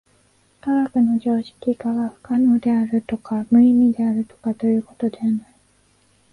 [0.61, 5.37] 科学の常識化が不可能であるとか無意味であるとかということではない。